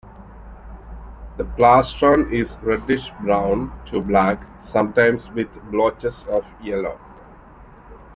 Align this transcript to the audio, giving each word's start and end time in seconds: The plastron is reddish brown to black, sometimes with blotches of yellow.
The 1.37 1.43
plastron 1.43 2.33
is 2.33 2.57
reddish 2.63 3.11
brown 3.21 3.71
to 3.85 4.01
black, 4.01 4.43
sometimes 4.63 5.29
with 5.29 5.53
blotches 5.69 6.23
of 6.27 6.43
yellow. 6.59 6.99